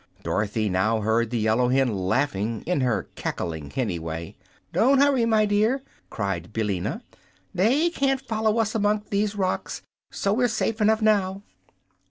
[0.23, 4.35] Dorothy now heard the yellow hen laughing, in her cackling, henny way.
[4.73, 7.03] "Don't hurry, my dear," cried Billina.
[7.53, 11.43] "They can't follow us among these rocks, so we're safe enough now."